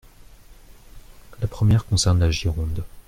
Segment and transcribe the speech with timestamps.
[1.41, 2.83] La première concerne la Gironde.